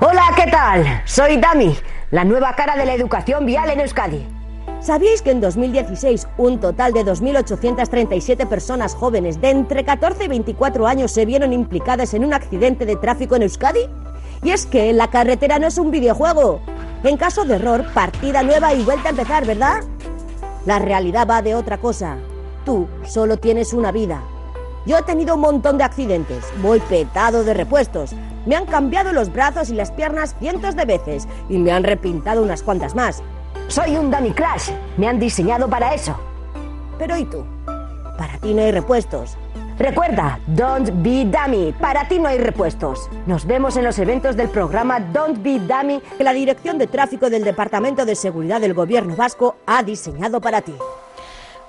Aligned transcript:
Hola, 0.00 0.32
¿qué 0.36 0.50
tal? 0.50 1.02
Soy 1.04 1.36
Dami, 1.36 1.76
la 2.10 2.24
nueva 2.24 2.54
cara 2.54 2.76
de 2.76 2.86
la 2.86 2.94
educación 2.94 3.46
vial 3.46 3.70
en 3.70 3.80
Euskadi. 3.80 4.26
¿Sabíais 4.80 5.22
que 5.22 5.30
en 5.30 5.40
2016 5.40 6.26
un 6.38 6.58
total 6.58 6.92
de 6.92 7.04
2.837 7.04 8.48
personas 8.48 8.94
jóvenes 8.94 9.40
de 9.40 9.50
entre 9.50 9.84
14 9.84 10.24
y 10.24 10.28
24 10.28 10.86
años 10.86 11.10
se 11.12 11.26
vieron 11.26 11.52
implicadas 11.52 12.14
en 12.14 12.24
un 12.24 12.32
accidente 12.32 12.86
de 12.86 12.96
tráfico 12.96 13.36
en 13.36 13.42
Euskadi? 13.42 13.88
Y 14.42 14.50
es 14.50 14.64
que 14.64 14.92
la 14.92 15.08
carretera 15.08 15.58
no 15.58 15.66
es 15.66 15.76
un 15.76 15.90
videojuego. 15.90 16.60
En 17.04 17.16
caso 17.16 17.44
de 17.44 17.56
error, 17.56 17.84
partida 17.92 18.42
nueva 18.42 18.72
y 18.72 18.82
vuelta 18.82 19.08
a 19.08 19.10
empezar, 19.10 19.46
¿verdad? 19.46 19.82
La 20.64 20.78
realidad 20.78 21.26
va 21.28 21.42
de 21.42 21.54
otra 21.54 21.78
cosa. 21.78 22.16
Tú 22.64 22.88
solo 23.04 23.36
tienes 23.36 23.72
una 23.72 23.92
vida. 23.92 24.22
Yo 24.86 24.96
he 24.96 25.02
tenido 25.02 25.34
un 25.34 25.42
montón 25.42 25.76
de 25.76 25.84
accidentes, 25.84 26.44
voy 26.62 26.80
petado 26.80 27.44
de 27.44 27.52
repuestos. 27.52 28.14
Me 28.46 28.56
han 28.56 28.66
cambiado 28.66 29.12
los 29.12 29.32
brazos 29.32 29.70
y 29.70 29.74
las 29.74 29.92
piernas 29.92 30.34
cientos 30.38 30.76
de 30.76 30.84
veces 30.84 31.28
y 31.48 31.58
me 31.58 31.72
han 31.72 31.84
repintado 31.84 32.42
unas 32.42 32.62
cuantas 32.62 32.94
más. 32.94 33.22
Soy 33.68 33.96
un 33.96 34.10
dummy 34.10 34.32
crash, 34.32 34.70
me 34.96 35.08
han 35.08 35.18
diseñado 35.18 35.68
para 35.68 35.94
eso. 35.94 36.16
Pero 36.98 37.16
¿y 37.16 37.24
tú? 37.24 37.44
Para 38.16 38.38
ti 38.38 38.52
no 38.54 38.62
hay 38.62 38.72
repuestos. 38.72 39.36
Recuerda, 39.78 40.38
Don't 40.48 40.90
Be 41.02 41.24
Dummy, 41.24 41.72
para 41.72 42.06
ti 42.06 42.18
no 42.18 42.28
hay 42.28 42.36
repuestos. 42.36 43.08
Nos 43.26 43.46
vemos 43.46 43.78
en 43.78 43.84
los 43.84 43.98
eventos 43.98 44.36
del 44.36 44.50
programa 44.50 45.00
Don't 45.00 45.42
Be 45.42 45.58
Dummy 45.58 46.02
que 46.18 46.24
la 46.24 46.34
Dirección 46.34 46.76
de 46.76 46.86
Tráfico 46.86 47.30
del 47.30 47.44
Departamento 47.44 48.04
de 48.04 48.14
Seguridad 48.14 48.60
del 48.60 48.74
Gobierno 48.74 49.16
Vasco 49.16 49.56
ha 49.66 49.82
diseñado 49.82 50.38
para 50.40 50.60
ti. 50.60 50.74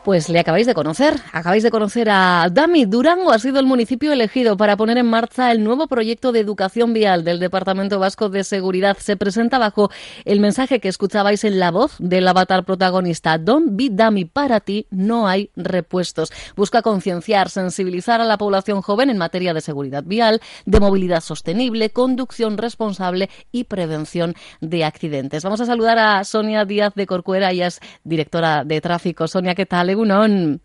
Pues 0.04 0.30
le 0.30 0.40
acabáis 0.40 0.66
de 0.66 0.74
conocer, 0.74 1.14
acabáis 1.32 1.62
de 1.62 1.70
conocer 1.70 2.10
a 2.10 2.48
Dami. 2.52 2.86
Durango 2.86 3.32
ha 3.32 3.38
sido 3.38 3.60
el 3.60 3.68
municipio 3.68 4.12
elegido 4.12 4.58
para 4.58 4.76
poner 4.76 4.98
en 4.98 5.06
marcha 5.06 5.52
el 5.52 5.64
nuevo 5.64 5.86
proyecto 5.86 6.32
de 6.32 6.40
educación 6.40 6.92
vial 6.92 7.24
del 7.24 7.40
Departamento 7.40 8.00
Vasco 8.00 8.28
de 8.28 8.44
Seguridad. 8.44 8.98
Se 8.98 9.16
presenta 9.16 9.60
bajo 9.60 9.92
el 10.26 10.40
mensaje 10.40 10.80
que 10.80 10.88
escuchabais 10.88 11.44
en 11.44 11.60
la 11.60 11.70
voz 11.70 11.98
del 12.00 12.28
avatar 12.28 12.66
protagonista. 12.66 13.38
Don't 13.38 13.76
be 13.78 13.90
Dami, 13.92 14.26
para 14.26 14.60
ti 14.60 14.88
no 14.90 15.28
hay 15.28 15.52
repuestos. 15.56 16.32
Busca 16.56 16.82
concienciar, 16.82 17.52
sensibilizar 17.52 18.22
a 18.22 18.26
la 18.26 18.40
población 18.40 18.82
joven 18.82 19.12
en 19.12 19.20
materia 19.20 19.54
de 19.54 19.62
seguridad 19.62 20.04
vial, 20.04 20.42
de 20.66 20.80
movilidad 20.80 21.22
sostenible, 21.22 21.92
conducción 21.92 22.58
responsable 22.58 23.30
y 23.52 23.66
prevención 23.66 24.34
de 24.62 24.84
accidentes. 24.84 25.44
Vamos 25.44 25.62
a 25.62 25.68
saludar 25.68 26.00
a 26.00 26.24
Sonia 26.24 26.66
Díaz 26.66 26.96
de 26.96 27.06
Corcuera, 27.06 27.52
ella 27.52 27.68
es 27.68 27.80
directora 28.04 28.64
de 28.64 28.82
tráfico. 28.82 29.28
Sonia, 29.28 29.54
¿qué 29.54 29.68
tal? 29.68 29.91
Egunon. 29.92 30.62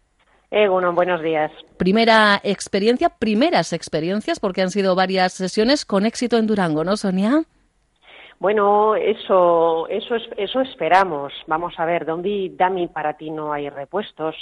Egunon, 0.50 0.94
buenos 0.94 1.22
días. 1.22 1.50
Primera 1.76 2.40
experiencia, 2.42 3.10
primeras 3.10 3.72
experiencias, 3.72 4.40
porque 4.40 4.62
han 4.62 4.70
sido 4.70 4.94
varias 4.94 5.32
sesiones 5.32 5.84
con 5.84 6.06
éxito 6.06 6.38
en 6.38 6.46
Durango, 6.46 6.84
¿no, 6.84 6.96
Sonia? 6.96 7.44
Bueno, 8.38 8.94
eso, 8.96 9.88
eso, 9.88 10.14
eso 10.36 10.60
esperamos. 10.60 11.32
Vamos 11.46 11.72
a 11.78 11.86
ver, 11.86 12.04
Dondi 12.04 12.50
Dami 12.50 12.86
para 12.88 13.14
ti 13.14 13.30
no 13.30 13.50
hay 13.50 13.70
repuestos. 13.70 14.34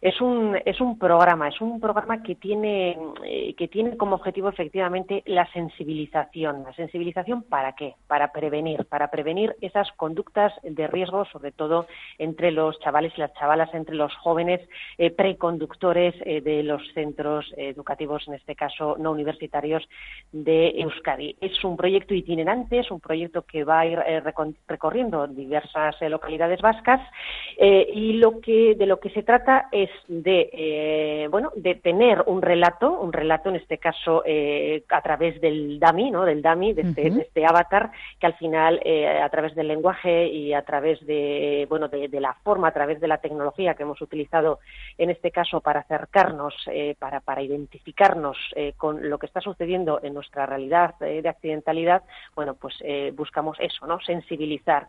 Es 0.00 0.22
un, 0.22 0.58
es 0.64 0.80
un 0.80 0.98
programa, 0.98 1.48
es 1.48 1.60
un 1.60 1.78
programa 1.78 2.22
que 2.22 2.34
tiene, 2.34 2.96
eh, 3.24 3.54
que 3.54 3.68
tiene 3.68 3.98
como 3.98 4.16
objetivo 4.16 4.48
efectivamente 4.48 5.22
la 5.26 5.46
sensibilización. 5.52 6.64
¿La 6.64 6.72
sensibilización 6.72 7.42
para 7.42 7.74
qué? 7.74 7.94
Para 8.06 8.32
prevenir, 8.32 8.86
para 8.86 9.10
prevenir 9.10 9.54
esas 9.60 9.92
conductas 9.92 10.54
de 10.62 10.86
riesgo, 10.86 11.26
sobre 11.26 11.52
todo 11.52 11.86
entre 12.16 12.52
los 12.52 12.80
chavales 12.80 13.12
y 13.16 13.20
las 13.20 13.34
chavalas, 13.34 13.72
entre 13.74 13.96
los 13.96 14.16
jóvenes 14.16 14.66
eh, 14.96 15.10
preconductores 15.10 16.14
eh, 16.24 16.40
de 16.40 16.62
los 16.62 16.82
centros 16.94 17.52
educativos, 17.58 18.26
en 18.28 18.34
este 18.34 18.56
caso 18.56 18.96
no 18.98 19.12
universitarios 19.12 19.86
de 20.32 20.70
Euskadi. 20.80 21.36
Es 21.42 21.62
un 21.64 21.76
proyecto 21.76 22.14
itinerante, 22.14 22.78
es 22.78 22.90
un 22.90 22.98
proyecto 22.98 23.41
que 23.44 23.64
va 23.64 23.80
a 23.80 23.86
ir 23.86 23.98
eh, 24.06 24.22
recorriendo 24.68 25.26
diversas 25.26 26.00
eh, 26.00 26.08
localidades 26.08 26.60
vascas 26.60 27.00
eh, 27.56 27.88
y 27.92 28.14
lo 28.14 28.40
que 28.40 28.74
de 28.74 28.86
lo 28.86 29.00
que 29.00 29.10
se 29.10 29.22
trata 29.22 29.68
es 29.72 29.90
de 30.08 31.28
bueno 31.30 31.52
de 31.56 31.74
tener 31.76 32.22
un 32.26 32.42
relato 32.42 33.00
un 33.00 33.12
relato 33.12 33.48
en 33.48 33.56
este 33.56 33.78
caso 33.78 34.22
a 34.88 35.00
través 35.02 35.40
del 35.40 35.78
dummy 35.78 36.10
no 36.10 36.24
del 36.24 36.42
dummy 36.42 36.72
de 36.72 36.82
este, 36.82 37.08
este 37.08 37.46
avatar 37.46 37.90
que 38.18 38.26
al 38.26 38.34
final 38.34 38.80
a 39.22 39.28
través 39.28 39.54
del 39.54 39.68
lenguaje 39.68 40.26
y 40.26 40.52
a 40.52 40.62
través 40.62 41.04
de 41.06 41.66
bueno 41.68 41.88
de, 41.88 42.08
la 42.20 42.34
forma 42.42 42.68
a 42.68 42.72
través 42.72 43.00
de 43.00 43.08
la 43.08 43.18
tecnología 43.18 43.74
que 43.74 43.82
hemos 43.82 44.00
utilizado 44.00 44.60
en 44.98 45.10
este 45.10 45.30
caso 45.30 45.60
para 45.60 45.80
acercarnos 45.80 46.54
para 46.98 47.20
para 47.20 47.42
identificarnos 47.42 48.36
con 48.76 49.08
lo 49.08 49.18
que 49.18 49.26
está 49.26 49.40
sucediendo 49.40 50.00
en 50.02 50.14
nuestra 50.14 50.46
realidad 50.46 50.94
de 50.98 51.28
accidentalidad 51.28 52.02
bueno 52.34 52.54
pues 52.54 52.74
buscamos 53.32 53.56
eso, 53.60 53.86
¿no? 53.86 53.98
Sensibilizar, 54.00 54.88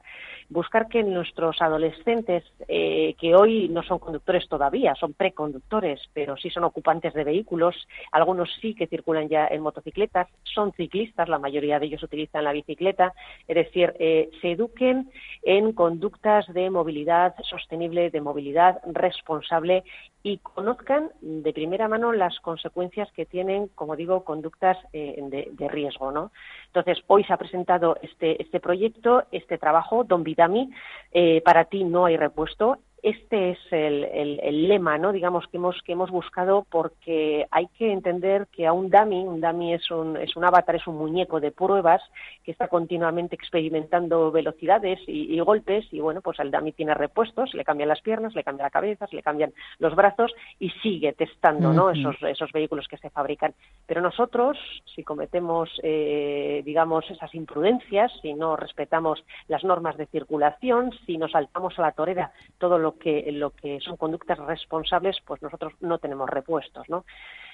buscar 0.50 0.90
que 0.90 1.02
nuestros 1.02 1.62
adolescentes, 1.62 2.44
eh, 2.68 3.16
que 3.18 3.36
hoy 3.36 3.70
no 3.70 3.84
son 3.84 4.00
conductores 4.00 4.50
todavía, 4.50 4.96
son 4.96 5.14
preconductores, 5.14 6.02
pero 6.12 6.36
sí 6.36 6.50
son 6.50 6.66
ocupantes 6.66 7.14
de 7.14 7.24
vehículos, 7.24 7.88
algunos 8.12 8.50
sí 8.59 8.76
que 8.76 8.88
circulan 8.88 9.30
ya 9.30 9.48
en 9.48 9.62
motocicletas, 9.62 10.28
son 10.44 10.74
ciclistas, 10.74 11.30
la 11.30 11.40
mayoría 11.40 11.80
de 11.80 11.86
ellos 11.86 12.03
utilizan 12.03 12.44
la 12.44 12.52
bicicleta, 12.52 13.14
es 13.48 13.56
decir, 13.56 13.94
eh, 13.98 14.30
se 14.42 14.52
eduquen 14.52 15.09
en 15.44 15.72
conductas 15.72 16.46
de 16.53 16.70
movilidad 16.70 17.36
sostenible, 17.50 18.09
de 18.09 18.20
movilidad 18.20 18.82
responsable 18.92 19.86
y 20.23 20.38
conozcan 20.38 21.11
de 21.22 21.51
primera 21.51 21.89
mano 21.89 22.13
las 22.13 22.39
consecuencias 22.39 23.11
que 23.11 23.25
tienen, 23.25 23.67
como 23.75 23.97
digo, 23.97 24.23
conductas 24.23 24.78
eh, 24.94 25.17
de, 25.51 25.67
riesgo. 25.67 26.11
¿no? 26.13 26.31
Entonces, 26.67 27.03
hoy 27.07 27.25
se 27.25 27.34
ha 27.34 27.38
presentado 27.38 27.97
este, 28.01 28.41
este 28.41 28.61
proyecto, 28.61 29.25
este 29.31 29.57
trabajo, 29.57 30.06
Don 30.06 30.23
Vidami, 30.23 30.72
eh, 31.11 31.41
para 31.41 31.66
ti 31.66 31.84
no 31.84 32.06
hay 32.06 32.16
repuesto 32.16 32.79
este 33.03 33.52
es 33.52 33.59
el, 33.72 34.68
lema, 34.69 34.97
¿no? 34.97 35.12
Digamos 35.12 35.46
que 35.47 35.58
hemos 35.58 35.75
que 35.84 35.91
hemos 35.91 36.09
buscado 36.09 36.66
porque 36.69 37.46
hay 37.52 37.68
que 37.78 37.91
entender 37.91 38.47
que 38.47 38.66
a 38.66 38.72
un 38.72 38.90
dummy, 38.90 39.25
un 39.25 39.41
dummy 39.41 39.74
es 39.74 39.91
un 39.91 40.16
es 40.16 40.38
un 40.38 40.46
avatar, 40.46 40.78
es 40.78 40.88
un 40.88 40.97
muñeco 40.97 41.41
de 41.41 41.52
pruebas 41.52 42.02
que 42.46 42.52
está 42.52 42.69
continuamente 42.69 43.36
experimentando 43.36 44.31
velocidades 44.31 45.00
y, 45.06 45.38
golpes 45.41 45.86
y 45.91 46.00
bueno, 46.00 46.22
pues 46.22 46.40
el 46.40 46.50
dummy 46.50 46.72
tiene 46.72 46.94
repuestos, 46.94 47.53
le 47.53 47.66
cambian 47.66 47.90
las 47.90 48.02
piernas, 48.02 48.34
le 48.36 48.44
cambian 48.44 48.68
la 48.68 48.69
cabeza, 48.69 49.06
le 49.12 49.22
cambian 49.22 49.53
los 49.80 49.94
brazos 49.96 50.34
y 50.58 50.70
sigue 50.81 51.12
testando, 51.12 51.74
¿no? 51.74 51.91
Esos 51.91 52.16
esos 52.24 52.53
vehículos 52.53 52.88
que 52.88 52.97
se 52.97 53.09
fabrican. 53.09 53.53
Pero 53.85 54.00
nosotros, 54.00 54.58
si 54.96 55.03
cometemos, 55.03 55.70
eh, 55.84 56.62
digamos, 56.64 57.09
esas 57.12 57.35
imprudencias, 57.35 58.14
si 58.22 58.34
no 58.34 58.56
respetamos 58.56 59.25
las 59.50 59.66
normas 59.66 59.97
de 59.97 60.06
circulación, 60.06 60.91
si 61.06 61.18
nos 61.18 61.31
saltamos 61.31 61.78
a 61.78 61.81
la 61.81 61.91
torera 61.91 62.31
todo 62.58 62.78
lo 62.80 62.93
que, 62.98 63.31
lo 63.31 63.52
que 63.52 63.80
son 63.81 63.98
conductas 63.98 64.38
responsables, 64.40 65.18
pues 65.26 65.42
nosotros 65.42 65.74
no 65.81 65.98
tenemos 65.98 66.30
repuestos, 66.30 66.88
¿no? 66.90 67.06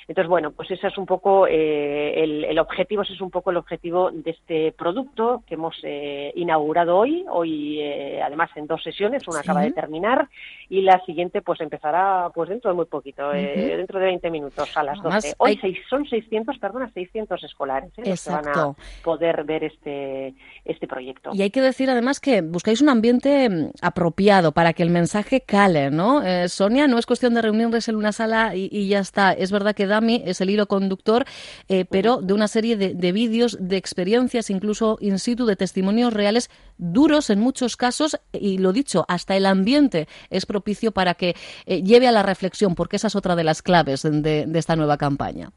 Entonces, 0.09 0.28
bueno, 0.28 0.50
pues 0.50 0.72
ese 0.72 0.88
es 0.88 0.97
un 0.97 1.06
poco 1.06 1.46
eh, 1.46 2.24
el, 2.24 2.58
objetivo, 2.58 3.03
ese 3.03 3.14
es 3.14 3.22
un 3.22 3.30
poco 3.30 3.52
el 3.52 3.58
objetivo 3.58 4.09
de 4.12 4.31
este 4.31 4.72
producto 4.72 5.44
que 5.46 5.54
hemos 5.54 5.75
eh, 5.84 6.34
inaugurado 6.36 6.98
hoy, 6.98 7.24
hoy 7.30 7.80
eh, 7.80 8.19
además 8.19 8.50
en 8.56 8.66
dos 8.66 8.81
sesiones, 8.81 9.28
una 9.28 9.42
acaba 9.42 9.62
de 9.62 9.72
terminar 9.72 10.28
y 10.68 10.81
la 10.81 11.00
siguiente 11.06 11.44
pues 11.44 11.62
empezará 11.62 12.31
pues 12.34 12.50
dentro 12.50 12.72
de 12.72 12.75
muy 12.75 12.86
poquito, 12.86 13.30
dentro 13.30 14.00
de 14.00 14.06
20 14.07 14.31
minutos 14.31 14.75
a 14.75 14.81
las 14.81 15.00
12. 15.00 15.36
Hoy 15.38 15.60
son 15.88 16.10
600, 16.10 16.57
perdona, 16.57 16.89
600 16.92 17.44
escolares 17.44 17.92
los 17.95 18.24
que 18.24 18.31
van 18.31 18.48
a 18.48 18.74
poder 19.04 19.44
ver 19.44 19.66
este, 19.66 20.34
este 20.66 20.88
proyecto. 20.88 21.30
Y 21.36 21.44
hay 21.44 21.51
que 21.51 21.62
decir 21.62 21.88
además 21.88 22.19
que 22.19 22.42
buscáis 22.42 22.81
un 22.81 22.89
ambiente 22.89 23.48
mm, 23.48 23.74
apropiado 23.84 24.54
para 24.54 24.74
que 24.74 24.81
el 24.81 24.89
mensaje 24.89 25.42
cale, 25.42 25.92
¿no? 25.92 26.24
Sonia, 26.48 26.88
no 26.88 26.98
es 26.98 27.06
cuestión 27.06 27.36
de 27.36 27.44
reunirles 27.44 27.88
en 27.89 27.95
una 27.95 28.12
sala 28.12 28.56
y, 28.56 28.69
y 28.72 28.88
ya 28.88 29.01
está. 29.01 29.34
Es 29.34 29.51
verdad 29.51 29.75
que 29.75 29.86
da 29.86 29.99
es 30.07 30.42
el 30.42 30.50
hilo 30.50 30.68
conductor, 30.68 31.25
eh, 31.68 31.86
pero 31.86 32.22
de 32.22 32.34
una 32.34 32.48
serie 32.48 32.78
de, 32.78 33.12
vídeos, 33.12 33.57
de 33.60 33.78
experiencias, 33.78 34.50
incluso 34.50 34.98
in 35.01 35.19
situ, 35.19 35.46
de 35.46 35.56
testimonios 35.56 36.13
reales 36.13 36.50
duros 36.78 37.30
en 37.30 37.40
muchos 37.40 37.75
casos, 37.78 38.19
y 38.31 38.57
lo 38.57 38.74
dicho, 38.74 39.06
hasta 39.07 39.36
el 39.36 39.46
ambiente 39.46 40.07
es 40.30 40.46
propicio 40.46 40.92
para 40.92 41.13
que 41.13 41.36
eh, 41.66 41.81
lleve 41.84 42.07
a 42.07 42.12
la 42.12 42.24
reflexión, 42.24 42.75
porque 42.75 42.96
esa 42.96 43.07
es 43.07 43.16
otra 43.16 43.36
de 43.36 43.44
las 43.44 43.62
claves 43.62 44.04
de 44.04 44.48
esta 44.54 44.75
nueva 44.75 44.98
campaña. 44.98 45.51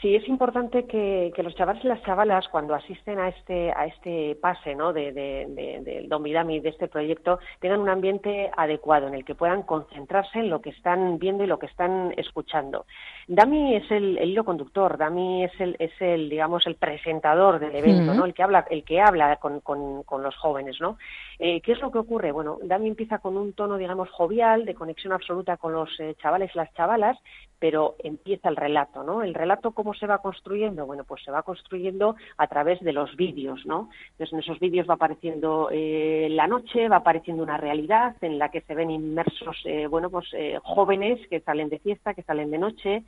Sí, 0.00 0.14
es 0.14 0.28
importante 0.28 0.86
que, 0.86 1.32
los 1.38 1.56
chavales 1.56 1.84
y 1.84 1.88
las 1.88 2.02
chavalas, 2.04 2.46
cuando 2.48 2.74
asisten 2.74 3.18
a 3.18 3.28
este, 3.30 3.72
a 3.72 3.86
este 3.86 4.36
pase 4.40 4.76
¿no? 4.76 4.92
de, 4.92 5.12
de, 5.12 5.80
del 5.82 6.08
Don 6.08 6.22
Vidami, 6.22 6.60
de 6.60 6.68
este 6.68 6.86
proyecto, 6.86 7.40
tengan 7.58 7.80
un 7.80 7.88
ambiente 7.88 8.48
adecuado 8.56 9.08
en 9.08 9.14
el 9.14 9.24
que 9.24 9.34
puedan 9.34 9.62
concentrarse 9.62 10.38
en 10.38 10.50
lo 10.50 10.60
que 10.60 10.70
están 10.70 11.18
viendo 11.18 11.42
y 11.42 11.48
lo 11.48 11.58
que 11.58 11.66
están 11.66 12.14
escuchando. 12.16 12.86
Dami 13.26 13.74
es 13.74 13.90
el, 13.90 14.18
hilo 14.22 14.44
conductor, 14.44 14.98
Dami 14.98 15.44
es 15.44 15.60
el, 15.60 15.74
es 15.80 15.92
el, 16.00 16.28
digamos, 16.28 16.66
el 16.68 16.76
presentador 16.76 17.58
del 17.58 17.74
evento, 17.74 18.14
¿no? 18.14 18.24
El 18.24 18.34
que 18.34 18.44
habla, 18.44 18.66
el 18.70 18.84
que 18.84 19.00
habla 19.00 19.36
con, 19.36 19.60
con, 19.60 20.22
los 20.22 20.36
jóvenes, 20.36 20.80
¿no? 20.80 20.96
Eh, 21.40 21.60
¿Qué 21.60 21.72
es 21.72 21.80
lo 21.80 21.90
que 21.90 21.98
ocurre? 21.98 22.30
Bueno, 22.30 22.58
Dami 22.62 22.88
empieza 22.88 23.18
con 23.18 23.36
un 23.36 23.52
tono, 23.52 23.76
digamos, 23.76 24.08
jovial, 24.10 24.64
de 24.64 24.74
conexión 24.74 25.12
absoluta 25.12 25.56
con 25.56 25.72
los 25.72 25.90
eh, 25.98 26.14
chavales 26.22 26.52
y 26.54 26.58
las 26.58 26.72
chavalas, 26.74 27.18
pero 27.58 27.96
empieza 27.98 28.48
el 28.48 28.56
relato, 28.56 29.02
¿no? 29.02 29.22
El 29.22 29.34
relato, 29.34 29.72
¿cómo 29.72 29.94
se 29.94 30.06
va 30.06 30.18
construyendo? 30.18 30.86
Bueno, 30.86 31.04
pues 31.04 31.22
se 31.24 31.30
va 31.30 31.42
construyendo 31.42 32.16
a 32.36 32.46
través 32.46 32.80
de 32.80 32.92
los 32.92 33.16
vídeos, 33.16 33.64
¿no? 33.66 33.90
Entonces, 34.12 34.32
en 34.32 34.38
esos 34.40 34.60
vídeos 34.60 34.88
va 34.88 34.94
apareciendo 34.94 35.68
eh, 35.72 36.28
la 36.30 36.46
noche, 36.46 36.88
va 36.88 36.96
apareciendo 36.96 37.42
una 37.42 37.56
realidad 37.56 38.16
en 38.20 38.38
la 38.38 38.50
que 38.50 38.60
se 38.62 38.74
ven 38.74 38.90
inmersos, 38.90 39.56
eh, 39.64 39.86
bueno, 39.86 40.10
pues 40.10 40.26
eh, 40.32 40.58
jóvenes 40.62 41.20
que 41.28 41.40
salen 41.40 41.68
de 41.68 41.78
fiesta, 41.78 42.14
que 42.14 42.22
salen 42.22 42.50
de 42.50 42.58
noche. 42.58 43.02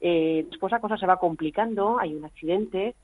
después 0.00 0.70
la 0.70 0.80
cosa 0.80 0.96
se 0.96 1.06
va 1.06 1.18
complicando, 1.18 1.98
hay 1.98 2.14
un 2.14 2.24
accidente, 2.24 2.94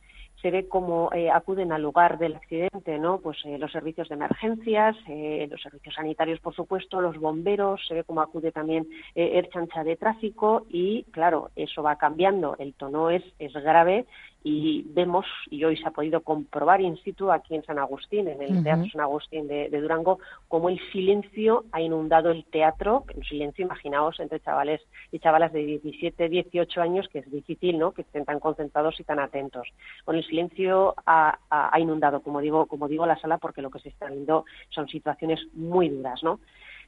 se 0.43 0.51
ve 0.51 0.69
cómo 0.69 1.09
eh, 1.13 1.31
acuden 1.31 1.73
al 1.73 1.83
lugar 1.83 2.19
del 2.19 2.35
accidente, 2.35 2.99
¿no? 2.99 3.19
Pues 3.19 3.39
eh, 3.45 3.59
los 3.59 3.71
servicios 3.71 4.09
de 4.09 4.17
emergencias, 4.17 4.97
eh, 5.09 5.47
los 5.49 5.63
servicios 5.63 5.95
sanitarios, 5.95 6.41
por 6.41 6.55
supuesto, 6.55 7.01
los 7.01 7.17
bomberos, 7.17 7.81
se 7.87 7.95
ve 7.95 8.05
cómo 8.05 8.21
acude 8.21 8.51
también 8.51 8.89
el 9.15 9.49
chancha 9.51 9.85
de 9.85 9.97
tráfico 9.97 10.67
y, 10.69 11.05
claro, 11.13 11.51
eso 11.55 11.83
va 11.83 11.97
cambiando. 11.97 12.57
El 12.59 12.75
tono 12.75 13.09
es, 13.11 13.23
es 13.39 13.53
grave 13.53 14.05
y 14.45 14.85
vemos, 14.89 15.27
y 15.51 15.63
hoy 15.65 15.77
se 15.77 15.87
ha 15.87 15.91
podido 15.91 16.21
comprobar 16.23 16.81
in 16.81 16.97
situ 16.99 17.31
aquí 17.31 17.55
en 17.55 17.65
San 17.65 17.79
Agustín, 17.79 18.29
en 18.29 18.43
el 18.43 18.63
Teatro 18.63 18.87
San 18.91 19.01
Agustín 19.01 19.47
de, 19.47 19.69
Durango, 19.69 20.19
cómo 20.49 20.69
el 20.69 20.81
silencio 20.91 21.65
ha 21.73 21.81
inundado 21.81 22.31
el 22.31 22.45
teatro, 22.45 23.05
un 23.15 23.25
silencio, 23.25 23.65
imaginaos, 23.65 24.19
entre 24.21 24.41
chavales 24.41 24.81
y 25.13 25.19
chavalas 25.19 25.53
de 25.53 25.65
17, 25.65 26.29
18 26.29 26.81
años, 26.81 27.09
que 27.09 27.21
es 27.21 27.31
difícil, 27.31 27.79
¿no?, 27.79 27.93
que 27.93 28.03
estén 28.03 28.25
tan 28.25 28.41
concentrados 28.41 28.99
y 28.99 29.05
tan 29.05 29.21
atentos. 29.21 29.69
Con 30.05 30.17
el 30.17 30.27
silencio 30.27 30.95
ha, 31.07 31.39
ha 31.51 31.81
inundado, 31.81 32.21
como 32.23 32.41
digo, 32.41 32.67
como 32.67 32.89
digo, 32.89 33.07
la 33.07 33.19
sala, 33.19 33.39
porque 33.39 33.63
lo 33.63 33.71
que 33.71 33.81
se 33.81 33.91
está 33.91 34.07
viendo 34.07 34.45
son 34.71 34.89
situaciones 34.89 35.41
muy 35.55 35.89
duras, 35.89 36.23
¿no? 36.23 36.41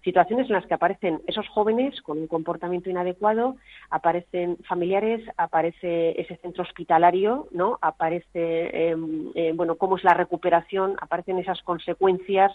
Situaciones 0.05 0.47
en 0.47 0.53
las 0.53 0.67
que 0.67 0.75
aparecen 0.75 1.23
esos 1.27 1.49
jóvenes 1.49 2.01
con 2.03 2.19
un 2.19 2.27
comportamiento 2.27 2.91
inadecuado, 2.91 3.57
aparecen 3.91 4.59
familiares, 4.69 5.23
aparece 5.39 6.21
ese 6.21 6.37
centro 6.37 6.63
hospitalario, 6.63 7.49
¿no? 7.53 7.79
Aparece, 7.81 8.91
em, 8.91 9.33
eh, 9.35 9.53
bueno, 9.55 9.77
cómo 9.77 9.97
es 9.97 10.05
la 10.05 10.15
recuperación, 10.15 10.97
aparecen 11.01 11.39
esas 11.39 11.63
consecuencias, 11.63 12.53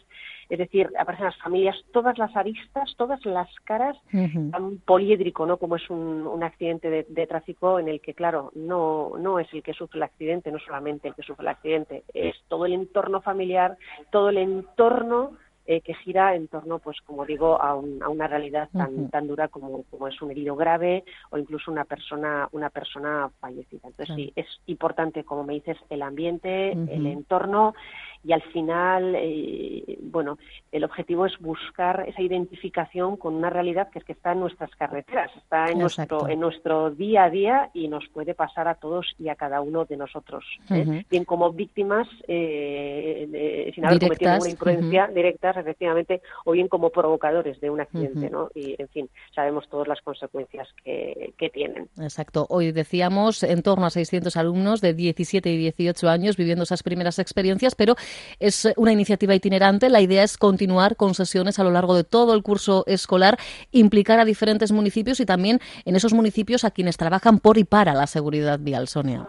es 0.50 0.60
decir, 0.60 0.90
aparecen 0.98 1.25
las 1.25 1.38
familias, 1.38 1.75
todas 1.92 2.18
las 2.18 2.36
aristas, 2.36 2.96
todas 2.98 3.25
las 3.25 3.50
caras, 3.66 3.98
un 4.13 4.81
poliédrico, 4.86 5.46
¿no? 5.46 5.57
Como 5.57 5.75
es 5.75 5.90
un, 5.90 6.40
accidente 6.44 6.90
de, 6.90 7.06
de, 7.10 7.28
tráfico 7.28 7.80
en 7.80 7.90
el 7.90 8.00
que, 8.00 8.13
claro, 8.13 8.51
no, 8.56 9.12
no 9.19 9.40
es 9.40 9.54
el 9.54 9.62
que 9.62 9.74
sufre 9.74 9.98
el 9.98 10.04
accidente, 10.04 10.51
no 10.51 10.60
solamente 10.60 11.10
el 11.10 11.16
que 11.16 11.24
sufre 11.24 11.44
el 11.44 11.50
accidente, 11.50 12.04
es 12.13 12.36
todo 12.48 12.66
el 12.66 12.74
entorno 12.74 13.22
familiar, 13.22 13.78
todo 14.10 14.30
el 14.30 14.38
entorno 14.38 15.34
eh, 15.71 15.81
que 15.81 15.94
gira 15.94 16.33
en 16.33 16.48
torno, 16.48 16.80
pues 16.80 16.98
como 17.06 17.27
digo, 17.27 17.62
a, 17.62 17.75
una 17.75 18.25
realidad 18.25 18.69
tan, 18.74 19.07
tan 19.12 19.27
dura 19.27 19.50
como, 19.50 19.83
como, 19.83 20.07
es 20.07 20.19
un 20.19 20.31
herido 20.31 20.56
grave 20.56 21.04
o 21.30 21.38
incluso 21.38 21.69
una 21.69 21.86
persona, 21.86 22.50
una 22.54 22.71
persona 22.71 23.30
fallecida. 23.39 23.81
Entonces 23.83 24.16
sí, 24.16 24.33
es 24.36 24.48
importante, 24.66 25.24
como 25.24 25.44
me 25.44 25.54
dices, 25.54 25.77
el 25.92 26.01
ambiente, 26.01 26.71
el 26.71 27.06
entorno 27.06 27.75
y 28.24 28.33
al 28.33 28.42
final, 28.42 29.16
eh, 29.16 29.98
bueno, 30.01 30.38
el 30.71 30.83
objetivo 30.83 31.25
es 31.25 31.38
buscar 31.39 32.06
esa 32.07 32.21
identificación 32.21 33.16
con 33.16 33.33
una 33.36 33.50
realidad 33.50 33.89
que 33.89 34.00
es 34.00 34.06
que 34.06 34.12
está 34.12 34.33
en 34.33 34.42
nuestras 34.42 34.69
carreteras, 34.75 35.31
está 35.38 35.68
en 35.68 35.80
nuestro 35.80 36.27
en 36.27 36.39
nuestro 36.39 36.92
día 36.92 37.25
a 37.25 37.30
día 37.30 37.69
y 37.74 37.88
nos 37.88 38.07
puede 38.10 38.33
pasar 38.33 38.68
a 38.68 38.75
todos 38.75 39.07
y 39.18 39.30
a 39.30 39.36
cada 39.36 39.62
uno 39.62 39.86
de 39.86 39.95
nosotros, 39.95 40.44
¿eh? 40.69 41.06
bien 41.10 41.24
como 41.24 41.51
víctimas 41.54 42.07
eh, 42.27 43.71
sin 43.74 43.86
haber 43.86 44.00
cometido 44.00 44.31
ninguna 44.31 44.50
imprudencia 44.50 45.07
directas, 45.07 45.57
efectivamente, 45.57 46.22
o 46.45 46.51
bien 46.51 46.68
como 46.68 46.89
provocadores 46.89 47.60
de 47.62 47.69
un 47.69 47.81
accidente, 47.81 48.30
¿no? 48.30 48.50
Y 48.54 48.75
en 48.77 48.89
fin, 48.89 49.10
sabemos 49.33 49.68
todas 49.69 49.88
las 49.88 50.01
consecuencias 50.01 50.68
que, 50.83 51.33
que 51.38 51.50
tienen. 51.50 51.88
Exacto. 52.00 52.45
Hoy 52.50 52.72
decíamos 52.72 53.44
en 53.44 53.62
torno 53.63 53.86
a 53.86 53.89
600 53.89 54.36
alumnos 54.38 54.81
de 54.81 54.94
17 54.94 55.50
y 55.50 55.57
18 55.57 56.10
años 56.10 56.38
viviendo 56.38 56.63
esas 56.63 56.83
primeras 56.83 57.19
experiencias, 57.19 57.75
pero 57.75 57.95
es 58.39 58.67
una 58.77 58.91
iniciativa 58.91 59.35
itinerante. 59.35 59.89
La 59.89 60.01
idea 60.01 60.23
es 60.23 60.38
continuar 60.38 60.95
con 60.95 61.13
sesiones 61.13 61.59
a 61.59 61.63
lo 61.63 61.71
largo 61.71 61.95
de 61.95 62.03
todo 62.03 62.33
el 62.33 62.44
curso 62.44 62.83
escolar, 62.88 63.38
implicar 63.71 64.19
a 64.19 64.25
diferentes 64.25 64.71
municipios 64.71 65.19
y 65.19 65.25
también 65.25 65.59
en 65.85 65.95
esos 65.95 66.13
municipios 66.13 66.63
a 66.63 66.71
quienes 66.71 66.97
trabajan 66.97 67.39
por 67.39 67.57
y 67.57 67.63
para 67.63 67.94
la 67.94 68.07
seguridad 68.07 68.59
vial, 68.59 68.88
Sonia. 68.88 69.27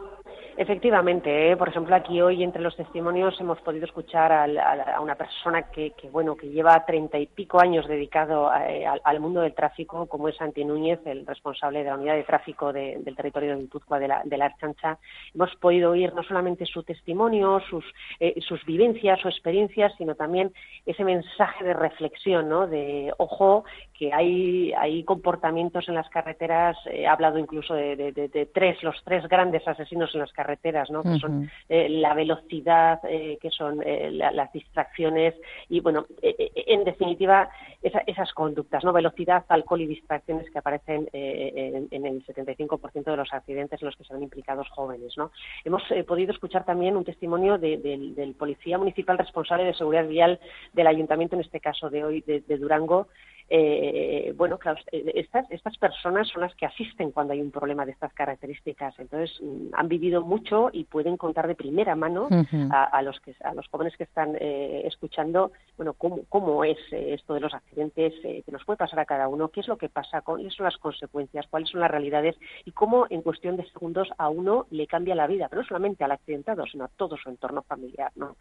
Efectivamente, 0.61 1.51
¿eh? 1.51 1.57
por 1.57 1.71
ejemplo, 1.71 1.97
aquí 1.97 2.21
hoy 2.21 2.43
entre 2.43 2.61
los 2.61 2.77
testimonios 2.77 3.41
hemos 3.41 3.59
podido 3.62 3.87
escuchar 3.87 4.31
a, 4.31 5.01
una 5.01 5.15
persona 5.15 5.71
que, 5.71 5.95
bueno 6.12 6.37
que 6.37 6.51
lleva 6.51 6.85
treinta 6.85 7.19
y 7.19 7.25
pico 7.25 7.59
años 7.59 7.89
dedicado 7.89 8.53
eh, 8.55 8.85
al, 8.87 9.21
mundo 9.21 9.41
del 9.41 9.55
tráfico, 9.55 10.05
como 10.05 10.29
es 10.29 10.37
Santi 10.37 10.62
Núñez, 10.67 11.01
el 11.07 11.25
responsable 11.25 11.79
de 11.79 11.87
la 11.87 11.95
unidad 11.95 12.15
de 12.15 12.25
tráfico 12.25 12.75
del 12.75 13.17
territorio 13.17 13.57
de 13.57 13.62
Guipúzcoa 13.62 13.99
de 13.99 14.09
la, 14.09 14.21
de 14.23 14.37
la 14.37 14.45
Archancha. 14.45 14.99
Hemos 15.35 15.57
podido 15.57 15.93
oír 15.93 16.12
no 16.12 16.23
solamente 16.25 16.67
su 16.67 16.83
testimonio, 16.83 17.61
sus, 17.61 17.87
eh, 18.19 18.39
sus 18.47 18.62
vivencias, 18.67 19.19
su 19.19 19.29
experiencias, 19.29 19.95
sino 19.97 20.15
también 20.15 20.53
ese 20.85 21.05
mensaje 21.05 21.65
de 21.65 21.73
reflexión, 21.73 22.51
¿no? 22.51 22.67
De 22.67 23.15
ojo 23.17 23.65
que 24.00 24.14
hay, 24.14 24.73
hay 24.73 25.05
comportamientos 25.05 25.87
en 25.87 25.94
las 25.94 26.08
carreteras, 26.08 26.75
he 26.91 27.06
hablado 27.06 27.38
incluso 27.38 27.75
de, 27.75 28.49
tres, 28.50 28.82
los 28.82 28.97
tres 29.05 29.29
grandes 29.29 29.69
asesinos 29.69 30.14
en 30.14 30.20
las 30.20 30.32
carreteras, 30.32 30.88
¿no? 30.88 31.02
que 31.02 31.19
son 31.19 31.50
eh, 31.69 31.87
la 31.91 32.14
velocidad, 32.14 33.00
eh, 33.06 33.37
que 33.43 33.50
son 33.50 33.82
eh, 33.85 34.11
las 34.11 34.50
distracciones 34.55 35.35
y, 35.69 35.81
bueno, 35.81 36.06
en 36.23 36.85
definitiva, 36.85 37.50
esas 37.82 38.32
conductas, 38.32 38.82
¿no? 38.85 38.94
velocidad, 38.94 39.44
alcohol 39.50 39.82
y 39.82 39.87
distracciones 39.87 40.50
que 40.50 40.58
aparecen 40.58 41.06
en, 41.12 42.06
el 42.06 42.25
75% 42.25 43.05
de 43.05 43.17
los 43.19 43.31
accidentes 43.35 43.82
en 43.82 43.87
los 43.87 43.97
que 43.97 44.05
se 44.05 44.14
ven 44.14 44.23
implicados 44.23 44.67
jóvenes. 44.70 45.12
¿no? 45.19 45.31
Hemos 45.62 45.82
podido 46.06 46.32
escuchar 46.32 46.64
también 46.64 46.97
un 46.97 47.05
testimonio 47.05 47.58
del, 47.58 48.14
del, 48.14 48.35
policía 48.35 48.79
municipal 48.79 49.19
responsable 49.19 49.64
de 49.64 49.75
seguridad 49.75 50.08
vial 50.08 50.40
del 50.73 50.87
ayuntamiento, 50.87 51.37
en 51.37 51.42
este 51.42 51.61
caso 51.61 51.90
de 51.90 52.02
hoy, 52.02 52.23
de 52.23 52.57
Durango, 52.57 53.09
eh, 53.52 54.33
bueno, 54.37 54.59
claro, 54.59 54.78
eh, 54.92 55.11
estas, 55.16 55.50
estas 55.50 55.76
personas 55.76 56.28
son 56.28 56.42
las 56.42 56.54
que 56.54 56.66
asisten 56.66 57.11
cuando 57.11 57.33
hay 57.33 57.40
un 57.40 57.50
problema 57.50 57.85
de 57.85 57.90
estas 57.90 58.12
características. 58.12 58.97
Entonces, 59.00 59.37
mm, 59.42 59.75
han 59.75 59.88
vivido 59.88 60.23
mucho 60.23 60.71
y 60.73 60.85
pueden 60.85 61.16
contar 61.16 61.49
de 61.49 61.57
primera 61.57 61.97
mano 61.97 62.28
a, 62.71 63.02
los 63.02 63.19
que, 63.21 63.35
a 63.42 63.52
los 63.52 63.66
jóvenes 63.66 63.97
que 63.97 64.04
están 64.04 64.37
eh, 64.40 64.83
escuchando, 64.85 65.50
bueno, 65.76 65.95
cómo, 65.95 66.21
cómo 66.28 66.62
es 66.64 66.78
eh, 66.92 67.14
esto 67.14 67.35
de 67.35 67.40
los 67.40 67.52
accidentes 67.52 68.14
que 68.23 68.52
nos 68.52 68.64
puede 68.64 68.76
pasar 68.76 69.00
a 69.00 69.04
cada 69.04 69.26
uno, 69.26 69.49
qué 69.49 69.61
es 69.61 69.69
lo 69.69 69.76
que 69.76 69.88
pasa, 69.88 70.21
cuáles 70.21 70.54
son 70.54 70.64
las 70.64 70.76
consecuencias, 70.76 71.47
cuáles 71.50 71.71
son 71.71 71.80
las 71.80 71.90
realidades 71.90 72.37
y 72.64 72.71
cómo 72.71 73.07
en 73.11 73.23
cuestión 73.23 73.57
de 73.57 73.69
segundos 73.71 74.09
a 74.16 74.28
uno 74.28 74.66
le 74.71 74.87
cambia 74.87 75.16
la 75.16 75.26
vida, 75.26 75.49
pero 75.49 75.62
no 75.62 75.69
solamente 75.69 76.04
al 76.04 76.12
accidentado, 76.12 76.66
sino 76.66 76.85
a 76.85 76.88
todo 76.88 77.16
su 77.16 77.28
entorno 77.28 77.62
familiar. 77.62 78.12
¿no? 78.14 78.37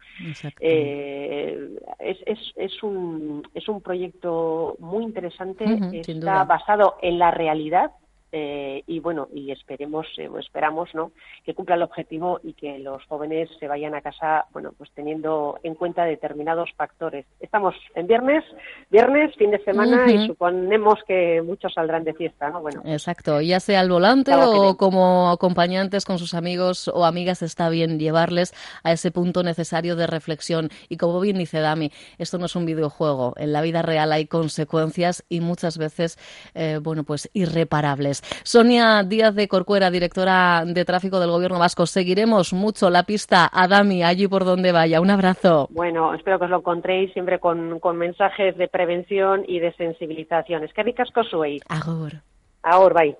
es, 0.60 2.18
es, 2.26 2.52
es, 2.54 2.82
un, 2.84 3.42
es 3.54 3.68
un 3.68 3.80
proyecto 3.80 4.76
muy 4.78 4.99
interesante, 5.02 5.64
está 5.92 6.44
basado 6.44 6.96
en 7.02 7.18
la 7.18 7.30
realidad 7.30 7.92
eh, 8.32 8.82
y 8.86 9.00
bueno 9.00 9.28
y 9.34 9.50
esperemos 9.50 10.06
eh, 10.18 10.28
esperamos 10.38 10.88
no 10.94 11.12
que 11.44 11.54
cumpla 11.54 11.74
el 11.74 11.82
objetivo 11.82 12.40
y 12.42 12.52
que 12.52 12.78
los 12.78 13.04
jóvenes 13.06 13.48
se 13.58 13.68
vayan 13.68 13.94
a 13.94 14.00
casa 14.00 14.46
bueno 14.52 14.72
pues 14.76 14.90
teniendo 14.94 15.58
en 15.62 15.74
cuenta 15.74 16.04
determinados 16.04 16.70
factores. 16.76 17.26
Estamos 17.40 17.74
en 17.94 18.06
viernes 18.06 18.44
viernes 18.90 19.34
fin 19.36 19.50
de 19.50 19.62
semana 19.64 20.10
y 20.10 20.26
suponemos 20.26 20.98
que 21.06 21.42
muchos 21.42 21.72
saldrán 21.74 22.04
de 22.04 22.14
fiesta 22.14 22.50
no 22.50 22.60
bueno 22.60 22.82
exacto 22.84 23.40
ya 23.40 23.60
sea 23.60 23.80
al 23.80 23.90
volante 23.90 24.32
o 24.34 24.76
como 24.76 25.30
acompañantes 25.30 26.04
con 26.04 26.18
sus 26.18 26.34
amigos 26.34 26.88
o 26.88 27.04
amigas 27.04 27.42
está 27.42 27.68
bien 27.68 27.98
llevarles 27.98 28.54
a 28.82 28.92
ese 28.92 29.10
punto 29.10 29.42
necesario 29.42 29.96
de 29.96 30.06
reflexión. 30.06 30.70
Y 30.88 30.96
como 30.96 31.20
bien 31.20 31.38
dice 31.38 31.60
Dami 31.60 31.90
esto 32.18 32.38
no 32.38 32.46
es 32.46 32.56
un 32.56 32.66
videojuego. 32.66 33.34
En 33.36 33.52
la 33.52 33.62
vida 33.62 33.82
real 33.82 34.12
hay 34.12 34.26
consecuencias 34.26 35.24
y 35.28 35.40
muchas 35.40 35.78
veces 35.78 36.18
eh, 36.54 36.78
bueno 36.82 37.04
pues 37.04 37.30
irreparables 37.32 38.19
Sonia 38.42 39.02
Díaz 39.02 39.34
de 39.34 39.48
Corcuera, 39.48 39.90
directora 39.90 40.64
de 40.66 40.84
tráfico 40.84 41.20
del 41.20 41.30
Gobierno 41.30 41.58
Vasco. 41.58 41.86
Seguiremos 41.86 42.52
mucho 42.52 42.90
la 42.90 43.04
pista 43.04 43.48
a 43.52 43.68
Dami 43.68 44.02
allí 44.02 44.28
por 44.28 44.44
donde 44.44 44.72
vaya. 44.72 45.00
Un 45.00 45.10
abrazo. 45.10 45.68
Bueno, 45.70 46.14
espero 46.14 46.38
que 46.38 46.44
os 46.44 46.50
lo 46.50 46.58
encontréis 46.58 47.12
siempre 47.12 47.38
con, 47.38 47.80
mensajes 47.96 48.56
de 48.56 48.68
prevención 48.68 49.44
y 49.46 49.58
de 49.58 49.72
sensibilización. 49.74 50.64
Es 50.64 50.72
que 50.72 50.82
ricasco 50.82 51.24
soy. 51.24 51.60
Ahora. 51.68 52.22
Ahora, 52.62 52.94
bye. 53.02 53.16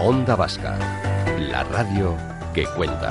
Onda 0.00 0.36
Vasca. 0.36 0.78
La 1.50 1.64
radio 1.64 2.14
que 2.54 2.64
cuenta. 2.76 3.10